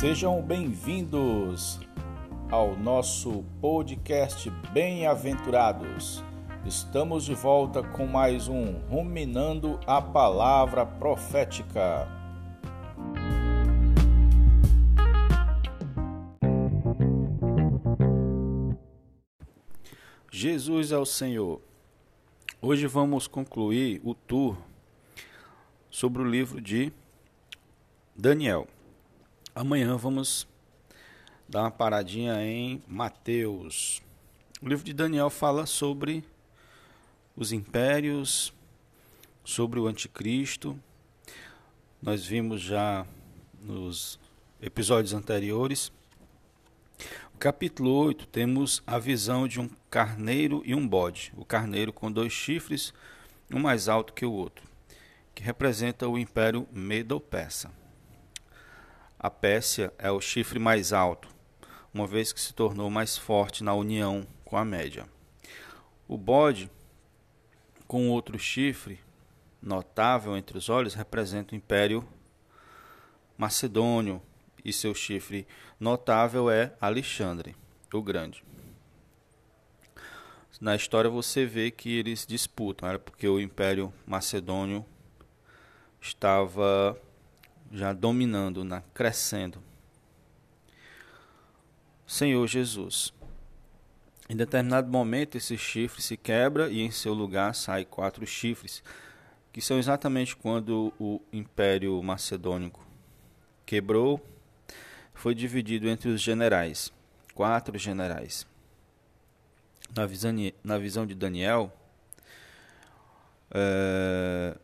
Sejam 0.00 0.40
bem-vindos 0.40 1.78
ao 2.50 2.74
nosso 2.74 3.44
podcast 3.60 4.48
Bem-aventurados. 4.72 6.24
Estamos 6.64 7.26
de 7.26 7.34
volta 7.34 7.82
com 7.82 8.06
mais 8.06 8.48
um 8.48 8.78
Ruminando 8.88 9.78
a 9.86 10.00
Palavra 10.00 10.86
Profética. 10.86 12.08
Jesus 20.32 20.92
é 20.92 20.96
o 20.96 21.04
Senhor. 21.04 21.60
Hoje 22.62 22.86
vamos 22.86 23.26
concluir 23.26 24.00
o 24.02 24.14
tour 24.14 24.56
sobre 25.90 26.22
o 26.22 26.24
livro 26.24 26.58
de 26.58 26.90
Daniel. 28.16 28.66
Amanhã 29.52 29.96
vamos 29.96 30.46
dar 31.48 31.62
uma 31.62 31.72
paradinha 31.72 32.40
em 32.40 32.80
Mateus. 32.86 34.00
O 34.62 34.68
livro 34.68 34.84
de 34.84 34.92
Daniel 34.92 35.28
fala 35.28 35.66
sobre 35.66 36.24
os 37.36 37.50
impérios, 37.50 38.54
sobre 39.42 39.80
o 39.80 39.88
anticristo. 39.88 40.78
Nós 42.00 42.24
vimos 42.24 42.60
já 42.60 43.04
nos 43.60 44.20
episódios 44.62 45.12
anteriores. 45.12 45.90
O 47.34 47.38
capítulo 47.38 47.90
8 47.90 48.28
temos 48.28 48.80
a 48.86 49.00
visão 49.00 49.48
de 49.48 49.60
um 49.60 49.68
carneiro 49.90 50.62
e 50.64 50.76
um 50.76 50.86
bode. 50.86 51.32
O 51.36 51.44
carneiro 51.44 51.92
com 51.92 52.10
dois 52.10 52.32
chifres, 52.32 52.94
um 53.52 53.58
mais 53.58 53.88
alto 53.88 54.12
que 54.12 54.24
o 54.24 54.32
outro, 54.32 54.64
que 55.34 55.42
representa 55.42 56.08
o 56.08 56.16
império 56.16 56.68
Medo-Persa. 56.70 57.79
A 59.22 59.28
Pérsia 59.28 59.92
é 59.98 60.10
o 60.10 60.18
chifre 60.18 60.58
mais 60.58 60.94
alto, 60.94 61.28
uma 61.92 62.06
vez 62.06 62.32
que 62.32 62.40
se 62.40 62.54
tornou 62.54 62.88
mais 62.88 63.18
forte 63.18 63.62
na 63.62 63.74
união 63.74 64.26
com 64.46 64.56
a 64.56 64.64
média. 64.64 65.06
O 66.08 66.16
bode, 66.16 66.70
com 67.86 68.08
outro 68.08 68.38
chifre 68.38 68.98
notável 69.60 70.34
entre 70.38 70.56
os 70.56 70.70
olhos, 70.70 70.94
representa 70.94 71.54
o 71.54 71.58
Império 71.58 72.02
Macedônio, 73.36 74.22
e 74.64 74.72
seu 74.72 74.94
chifre 74.94 75.46
notável 75.78 76.50
é 76.50 76.72
Alexandre, 76.80 77.54
o 77.92 78.00
Grande. 78.00 78.42
Na 80.58 80.74
história 80.74 81.10
você 81.10 81.44
vê 81.44 81.70
que 81.70 81.94
eles 81.94 82.24
disputam, 82.26 82.88
era 82.88 82.98
porque 82.98 83.28
o 83.28 83.38
Império 83.38 83.92
Macedônio 84.06 84.82
estava 86.00 86.98
já 87.70 87.92
dominando, 87.92 88.64
né? 88.64 88.82
crescendo. 88.92 89.62
Senhor 92.06 92.46
Jesus. 92.46 93.12
Em 94.28 94.36
determinado 94.36 94.90
momento, 94.90 95.36
esse 95.36 95.56
chifre 95.56 96.02
se 96.02 96.16
quebra 96.16 96.68
e 96.68 96.80
em 96.80 96.90
seu 96.90 97.12
lugar 97.14 97.54
sai 97.54 97.84
quatro 97.84 98.26
chifres, 98.26 98.82
que 99.52 99.60
são 99.60 99.78
exatamente 99.78 100.36
quando 100.36 100.92
o 100.98 101.20
Império 101.32 102.00
Macedônico 102.02 102.84
quebrou, 103.66 104.24
foi 105.14 105.34
dividido 105.34 105.88
entre 105.88 106.08
os 106.08 106.20
generais, 106.20 106.92
quatro 107.34 107.76
generais. 107.78 108.46
Na 109.94 110.06
visão, 110.06 110.32
na 110.62 110.78
visão 110.78 111.04
de 111.04 111.14
Daniel, 111.14 111.72
é, 113.50 114.56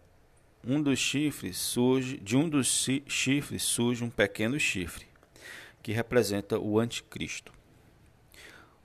um 0.67 0.83
dos 0.83 0.99
chifres 0.99 1.57
surge, 1.57 2.19
de 2.19 2.37
um 2.37 2.49
dos 2.49 2.89
chifres 3.07 3.63
surge 3.63 4.03
um 4.03 4.11
pequeno 4.11 4.59
chifre, 4.59 5.07
que 5.83 5.93
representa 5.93 6.59
o 6.59 6.81
anticristo. 6.81 7.53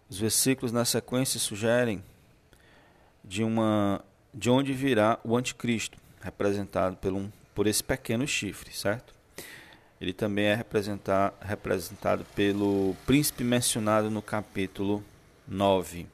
Os 0.08 0.20
versículos 0.20 0.72
na 0.72 0.86
sequência 0.86 1.40
sugerem 1.40 2.04
de 3.24 3.44
uma 3.44 4.04
de 4.34 4.50
onde 4.50 4.72
virá 4.72 5.20
o 5.26 5.36
anticristo, 5.36 5.98
representado 6.22 6.96
por, 6.96 7.12
um, 7.12 7.30
por 7.54 7.68
esse 7.68 7.84
pequeno 7.84 8.26
chifre, 8.26 8.72
certo? 8.72 9.14
Ele 10.00 10.14
também 10.14 10.46
é 10.46 10.56
representado, 10.56 11.36
representado 11.42 12.26
pelo 12.34 12.96
príncipe 13.06 13.44
mencionado 13.44 14.10
no 14.10 14.22
capítulo 14.22 15.04
9 15.48 16.08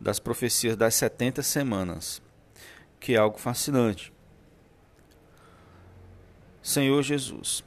das 0.00 0.18
profecias 0.18 0.76
das 0.76 0.94
70 0.94 1.42
semanas 1.42 2.22
que 3.02 3.14
é 3.14 3.18
algo 3.18 3.36
fascinante. 3.36 4.12
Senhor 6.62 7.02
Jesus, 7.02 7.64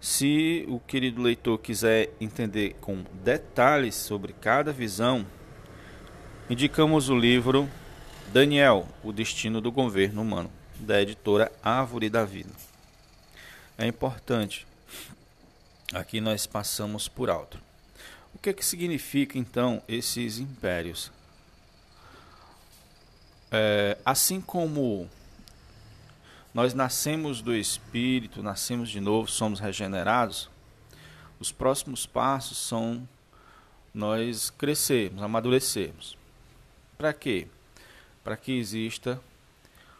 se 0.00 0.66
o 0.68 0.80
querido 0.80 1.22
leitor 1.22 1.56
quiser 1.58 2.10
entender 2.20 2.74
com 2.80 3.04
detalhes 3.22 3.94
sobre 3.94 4.32
cada 4.32 4.72
visão, 4.72 5.24
indicamos 6.50 7.08
o 7.08 7.16
livro 7.16 7.70
Daniel, 8.32 8.88
o 9.04 9.12
destino 9.12 9.60
do 9.60 9.70
governo 9.70 10.22
humano, 10.22 10.50
da 10.80 11.00
editora 11.00 11.50
Árvore 11.62 12.10
da 12.10 12.24
Vida. 12.24 12.50
É 13.78 13.86
importante. 13.86 14.66
Aqui 15.94 16.20
nós 16.20 16.46
passamos 16.46 17.06
por 17.06 17.30
alto. 17.30 17.60
O 18.34 18.38
que, 18.38 18.50
é 18.50 18.52
que 18.52 18.66
significa 18.66 19.38
então 19.38 19.80
esses 19.86 20.40
impérios? 20.40 21.12
É, 23.56 23.96
assim 24.04 24.40
como 24.40 25.08
nós 26.52 26.74
nascemos 26.74 27.40
do 27.40 27.54
Espírito, 27.54 28.42
nascemos 28.42 28.90
de 28.90 29.00
novo, 29.00 29.30
somos 29.30 29.60
regenerados, 29.60 30.50
os 31.40 31.52
próximos 31.52 32.06
passos 32.06 32.58
são 32.58 33.08
nós 33.94 34.50
crescermos, 34.50 35.22
amadurecermos. 35.22 36.16
Para 36.98 37.12
quê? 37.12 37.46
Para 38.22 38.36
que 38.36 38.52
exista 38.52 39.20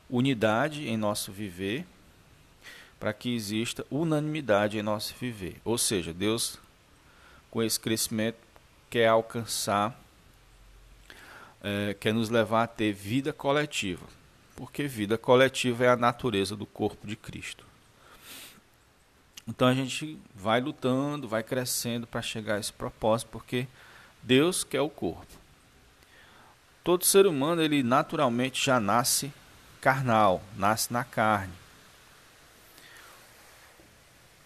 unidade 0.09 0.87
em 0.87 0.97
nosso 0.97 1.33
viver, 1.33 1.87
para 3.01 3.13
que 3.13 3.35
exista 3.35 3.87
unanimidade 3.91 4.79
em 4.79 4.83
nosso 4.83 5.15
viver. 5.19 5.61
Ou 5.65 5.79
seja, 5.79 6.13
Deus, 6.13 6.59
com 7.51 7.63
esse 7.63 7.81
crescimento, 7.81 8.39
quer 8.91 9.09
alcançar 9.09 9.99
é, 11.67 11.95
quer 11.95 12.15
nos 12.15 12.31
levar 12.31 12.63
a 12.63 12.67
ter 12.69 12.93
vida 12.93 13.33
coletiva, 13.33 14.07
porque 14.55 14.87
vida 14.87 15.19
coletiva 15.19 15.85
é 15.85 15.89
a 15.89 15.97
natureza 15.97 16.55
do 16.55 16.65
corpo 16.65 17.09
de 17.09 17.17
Cristo. 17.17 17.67
Então 19.49 19.67
a 19.67 19.75
gente 19.75 20.17
vai 20.33 20.61
lutando, 20.61 21.27
vai 21.27 21.43
crescendo 21.43 22.07
para 22.07 22.23
chegar 22.23 22.55
a 22.55 22.61
esse 22.61 22.73
propósito, 22.73 23.31
porque 23.33 23.67
Deus 24.23 24.63
quer 24.63 24.81
o 24.81 24.89
corpo. 24.89 25.27
Todo 26.85 27.05
ser 27.05 27.27
humano, 27.27 27.61
ele 27.61 27.83
naturalmente 27.83 28.65
já 28.65 28.79
nasce 28.79 29.33
carnal, 29.81 30.41
nasce 30.57 30.93
na 30.93 31.03
carne. 31.03 31.53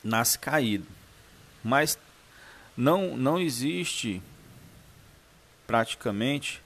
Nasce 0.03 0.39
caído. 0.39 0.87
Mas 1.63 1.99
não 2.75 3.15
não 3.15 3.39
existe 3.39 4.23
praticamente 5.67 6.63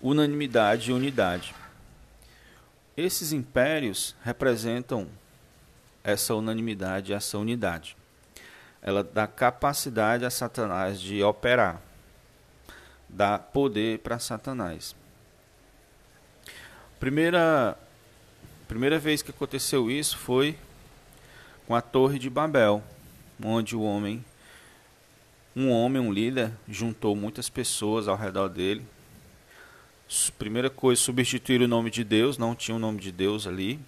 unanimidade 0.00 0.90
e 0.90 0.92
unidade. 0.92 1.54
Esses 2.96 3.32
impérios 3.32 4.14
representam 4.22 5.08
essa 6.02 6.34
unanimidade, 6.34 7.12
essa 7.12 7.38
unidade. 7.38 7.96
Ela 8.80 9.02
dá 9.02 9.26
capacidade 9.26 10.24
a 10.24 10.30
Satanás 10.30 11.00
de 11.00 11.22
operar, 11.22 11.80
dá 13.08 13.38
poder 13.38 13.98
para 14.00 14.18
Satanás. 14.18 14.94
Primeira 16.98 17.76
primeira 18.66 18.98
vez 18.98 19.22
que 19.22 19.30
aconteceu 19.30 19.90
isso 19.90 20.18
foi 20.18 20.58
com 21.66 21.74
a 21.74 21.80
Torre 21.80 22.18
de 22.18 22.28
Babel, 22.28 22.82
onde 23.42 23.74
o 23.74 23.82
homem 23.82 24.24
um 25.56 25.70
homem, 25.70 26.00
um 26.00 26.12
líder, 26.12 26.52
juntou 26.68 27.16
muitas 27.16 27.48
pessoas 27.48 28.06
ao 28.06 28.16
redor 28.16 28.48
dele 28.48 28.86
Primeira 30.38 30.70
coisa, 30.70 31.00
substituir 31.00 31.60
o 31.60 31.68
nome 31.68 31.90
de 31.90 32.02
Deus, 32.02 32.38
não 32.38 32.54
tinha 32.54 32.74
o 32.74 32.78
nome 32.78 33.00
de 33.00 33.12
Deus 33.12 33.46
ali. 33.46 33.78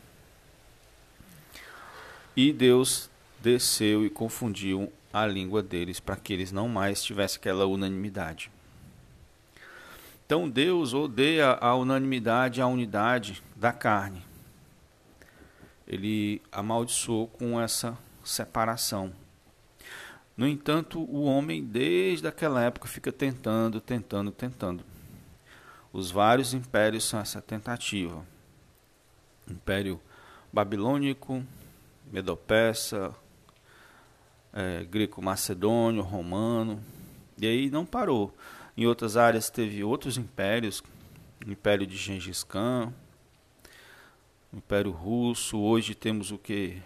E 2.37 2.53
Deus 2.53 3.09
desceu 3.41 4.05
e 4.05 4.11
confundiu 4.11 4.93
a 5.13 5.27
língua 5.27 5.63
deles 5.63 5.99
para 5.99 6.17
que 6.17 6.33
eles 6.33 6.53
não 6.53 6.69
mais 6.69 7.03
tivessem 7.03 7.39
aquela 7.39 7.67
unanimidade. 7.67 8.51
Então 10.27 10.49
Deus 10.49 10.95
odeia 10.95 11.59
a 11.61 11.75
unanimidade, 11.75 12.61
a 12.61 12.67
unidade 12.67 13.43
da 13.57 13.73
carne. 13.73 14.23
Ele 15.87 16.41
amaldiçoou 16.53 17.27
com 17.27 17.61
essa 17.61 17.99
separação. 18.23 19.13
No 20.37 20.47
entanto, 20.47 21.01
o 21.01 21.25
homem, 21.25 21.65
desde 21.65 22.29
aquela 22.29 22.63
época, 22.63 22.87
fica 22.87 23.11
tentando, 23.11 23.81
tentando, 23.81 24.31
tentando. 24.31 24.85
Os 25.93 26.11
vários 26.11 26.55
impérios 26.55 27.05
são 27.05 27.21
essa 27.21 27.41
tentativa. 27.41 28.25
Império 29.49 30.01
Babilônico, 30.53 31.45
Medo-Persa, 32.13 33.15
é, 34.53 34.85
greco-macedônio, 34.85 36.03
romano, 36.03 36.83
e 37.39 37.47
aí 37.47 37.71
não 37.71 37.85
parou. 37.85 38.35
Em 38.77 38.87
outras 38.87 39.17
áreas 39.17 39.51
teve 39.51 39.83
outros 39.83 40.17
impérios, 40.17 40.83
o 41.47 41.51
Império 41.51 41.87
de 41.87 41.97
Gengis 41.97 42.45
Khan, 42.45 42.93
o 44.53 44.57
Império 44.57 44.91
Russo, 44.91 45.59
hoje 45.59 45.95
temos 45.95 46.31
o 46.31 46.39
que 46.39 46.83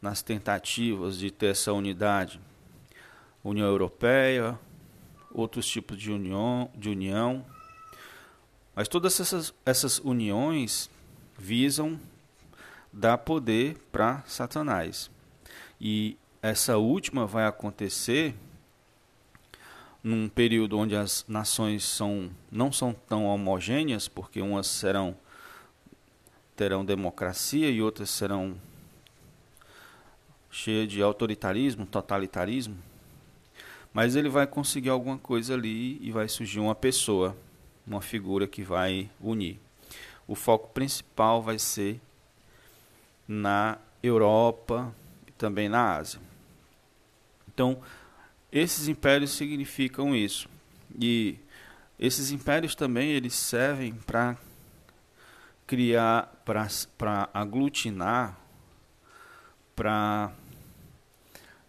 nas 0.00 0.22
tentativas 0.22 1.18
de 1.18 1.30
ter 1.30 1.46
essa 1.46 1.72
unidade, 1.72 2.40
União 3.44 3.66
Europeia, 3.66 4.58
outros 5.32 5.66
tipos 5.66 5.98
de 5.98 6.10
união, 6.10 6.70
de 6.74 6.88
união. 6.88 7.44
Mas 8.74 8.88
todas 8.88 9.18
essas, 9.20 9.52
essas 9.64 9.98
uniões 9.98 10.88
visam 11.38 11.98
dar 12.92 13.18
poder 13.18 13.76
para 13.92 14.22
Satanás. 14.26 15.10
E 15.80 16.16
essa 16.42 16.76
última 16.76 17.26
vai 17.26 17.46
acontecer 17.46 18.34
num 20.02 20.28
período 20.28 20.78
onde 20.78 20.96
as 20.96 21.24
nações 21.28 21.84
são, 21.84 22.30
não 22.50 22.72
são 22.72 22.92
tão 22.92 23.26
homogêneas, 23.26 24.08
porque 24.08 24.40
umas 24.40 24.66
serão 24.66 25.16
terão 26.56 26.84
democracia 26.84 27.70
e 27.70 27.80
outras 27.80 28.10
serão 28.10 28.54
cheias 30.50 30.90
de 30.90 31.02
autoritarismo, 31.02 31.86
totalitarismo. 31.86 32.76
Mas 33.94 34.14
ele 34.14 34.28
vai 34.28 34.46
conseguir 34.46 34.90
alguma 34.90 35.16
coisa 35.16 35.54
ali 35.54 35.98
e 36.02 36.10
vai 36.12 36.28
surgir 36.28 36.60
uma 36.60 36.74
pessoa, 36.74 37.36
uma 37.90 38.00
figura 38.00 38.46
que 38.46 38.62
vai 38.62 39.10
unir. 39.20 39.58
O 40.26 40.36
foco 40.36 40.68
principal 40.68 41.42
vai 41.42 41.58
ser 41.58 42.00
na 43.26 43.78
Europa 44.00 44.94
e 45.26 45.32
também 45.32 45.68
na 45.68 45.96
Ásia. 45.96 46.20
Então, 47.52 47.82
esses 48.52 48.86
impérios 48.86 49.32
significam 49.32 50.14
isso. 50.14 50.48
E 51.00 51.36
esses 51.98 52.30
impérios 52.30 52.76
também 52.76 53.10
eles 53.10 53.34
servem 53.34 53.92
para 53.92 54.36
criar, 55.66 56.32
para 56.96 57.28
aglutinar, 57.34 58.38
para 59.74 60.32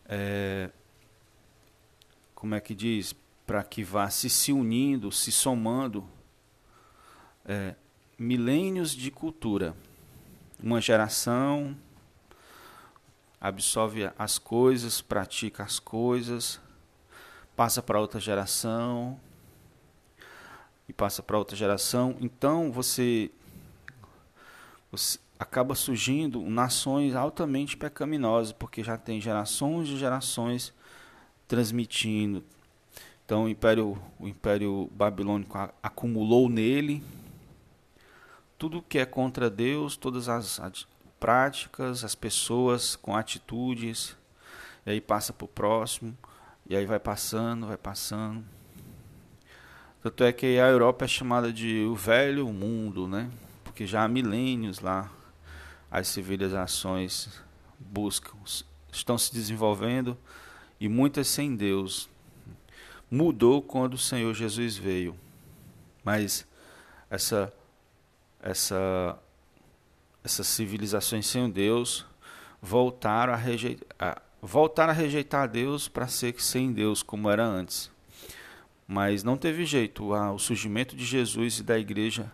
é, 0.05 0.69
como 2.35 2.53
é 2.53 2.59
que 2.59 2.75
diz, 2.75 3.15
para 3.51 3.65
que 3.65 3.83
vá 3.83 4.09
se 4.09 4.29
se 4.29 4.53
unindo, 4.53 5.11
se 5.11 5.29
somando 5.29 6.07
é, 7.43 7.75
milênios 8.17 8.91
de 8.91 9.11
cultura. 9.11 9.75
Uma 10.63 10.79
geração 10.79 11.75
absorve 13.41 14.09
as 14.17 14.39
coisas, 14.39 15.01
pratica 15.01 15.63
as 15.63 15.79
coisas, 15.79 16.61
passa 17.53 17.81
para 17.81 17.99
outra 17.99 18.21
geração 18.21 19.19
e 20.87 20.93
passa 20.93 21.21
para 21.21 21.37
outra 21.37 21.57
geração. 21.57 22.15
Então 22.21 22.71
você, 22.71 23.31
você 24.89 25.19
acaba 25.37 25.75
surgindo 25.75 26.39
nações 26.49 27.15
altamente 27.15 27.75
pecaminosas, 27.75 28.53
porque 28.53 28.81
já 28.81 28.97
tem 28.97 29.19
gerações 29.19 29.89
e 29.89 29.97
gerações 29.97 30.73
transmitindo. 31.49 32.45
Então 33.31 33.45
o 33.45 33.47
império, 33.47 33.97
o 34.19 34.27
império 34.27 34.89
babilônico 34.91 35.57
acumulou 35.81 36.49
nele 36.49 37.01
tudo 38.57 38.81
que 38.81 38.99
é 38.99 39.05
contra 39.05 39.49
Deus, 39.49 39.95
todas 39.95 40.27
as 40.27 40.85
práticas, 41.17 42.03
as 42.03 42.13
pessoas 42.13 42.97
com 42.97 43.15
atitudes, 43.15 44.17
e 44.85 44.91
aí 44.91 44.99
passa 44.99 45.31
para 45.31 45.45
o 45.45 45.47
próximo, 45.47 46.13
e 46.69 46.75
aí 46.75 46.85
vai 46.85 46.99
passando, 46.99 47.67
vai 47.67 47.77
passando. 47.77 48.43
Tanto 50.03 50.25
é 50.25 50.33
que 50.33 50.59
a 50.59 50.67
Europa 50.67 51.05
é 51.05 51.07
chamada 51.07 51.53
de 51.53 51.85
o 51.85 51.95
velho 51.95 52.51
mundo, 52.51 53.07
né? 53.07 53.31
Porque 53.63 53.87
já 53.87 54.03
há 54.03 54.09
milênios 54.09 54.81
lá 54.81 55.09
as 55.89 56.09
civilizações 56.09 57.29
buscam, 57.79 58.37
estão 58.91 59.17
se 59.17 59.33
desenvolvendo 59.33 60.17
e 60.81 60.89
muitas 60.89 61.29
sem 61.29 61.55
Deus. 61.55 62.10
Mudou 63.11 63.61
quando 63.61 63.95
o 63.95 63.97
Senhor 63.97 64.33
Jesus 64.33 64.77
veio. 64.77 65.15
Mas 66.01 66.47
essa 67.09 67.53
essa 68.41 69.19
essas 70.23 70.47
civilizações 70.47 71.27
sem 71.27 71.49
Deus 71.49 72.05
voltaram 72.61 73.33
a 73.33 73.35
rejeitar, 73.35 74.21
voltaram 74.41 74.91
a 74.91 74.95
rejeitar 74.95 75.47
Deus 75.49 75.87
para 75.87 76.07
ser 76.07 76.39
sem 76.41 76.71
Deus 76.71 77.03
como 77.03 77.29
era 77.29 77.45
antes. 77.45 77.91
Mas 78.87 79.23
não 79.23 79.35
teve 79.35 79.65
jeito, 79.65 80.13
o 80.13 80.39
surgimento 80.39 80.95
de 80.95 81.05
Jesus 81.05 81.59
e 81.59 81.63
da 81.63 81.77
igreja 81.77 82.31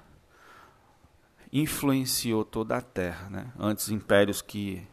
influenciou 1.52 2.44
toda 2.44 2.78
a 2.78 2.82
terra, 2.82 3.30
né? 3.30 3.52
Antes 3.58 3.90
impérios 3.90 4.42
que 4.42 4.86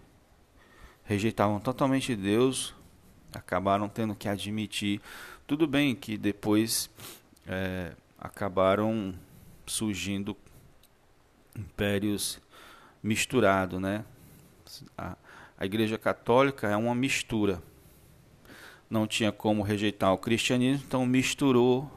rejeitavam 1.04 1.60
totalmente 1.60 2.14
Deus 2.14 2.74
acabaram 3.32 3.88
tendo 3.88 4.14
que 4.14 4.28
admitir. 4.28 5.00
Tudo 5.46 5.66
bem 5.66 5.94
que 5.94 6.16
depois 6.16 6.88
é, 7.46 7.92
acabaram 8.18 9.14
surgindo 9.66 10.34
impérios 11.54 12.40
misturados, 13.02 13.78
né? 13.78 14.06
A, 14.96 15.18
a 15.58 15.66
Igreja 15.66 15.98
Católica 15.98 16.66
é 16.68 16.76
uma 16.76 16.94
mistura. 16.94 17.62
Não 18.88 19.06
tinha 19.06 19.30
como 19.30 19.62
rejeitar 19.62 20.14
o 20.14 20.18
cristianismo, 20.18 20.82
então 20.86 21.04
misturou 21.04 21.90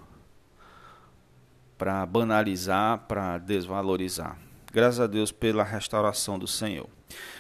para 1.77 2.05
banalizar, 2.05 2.99
para 3.07 3.37
desvalorizar. 3.37 4.37
Graças 4.73 4.99
a 4.99 5.07
Deus 5.07 5.31
pela 5.31 5.63
restauração 5.63 6.37
do 6.37 6.47
Senhor. 6.47 6.89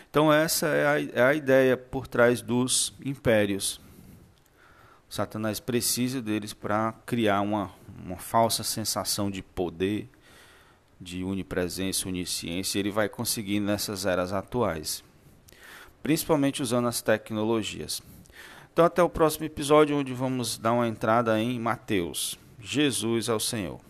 Então 0.09 0.31
essa 0.31 0.67
é 0.67 0.87
a, 0.87 1.01
é 1.01 1.21
a 1.21 1.33
ideia 1.33 1.75
por 1.75 2.07
trás 2.07 2.41
dos 2.41 2.93
impérios. 3.03 3.85
Satanás 5.09 5.59
precisa 5.59 6.21
deles 6.21 6.53
para 6.53 6.93
criar 7.05 7.41
uma, 7.41 7.71
uma 8.05 8.17
falsa 8.17 8.63
sensação 8.63 9.31
de 9.31 9.41
poder, 9.41 10.09
de 10.99 11.23
onipresença, 11.23 12.07
onisciência. 12.07 12.79
Ele 12.79 12.91
vai 12.91 13.07
conseguir 13.07 13.59
nessas 13.59 14.05
eras 14.05 14.33
atuais, 14.33 15.03
principalmente 16.03 16.61
usando 16.61 16.87
as 16.87 17.01
tecnologias. 17.01 18.01
Então, 18.73 18.85
até 18.85 19.01
o 19.01 19.09
próximo 19.09 19.45
episódio, 19.45 19.97
onde 19.97 20.13
vamos 20.13 20.57
dar 20.57 20.73
uma 20.73 20.87
entrada 20.87 21.39
em 21.39 21.59
Mateus. 21.59 22.37
Jesus 22.59 23.29
ao 23.29 23.39
Senhor. 23.39 23.86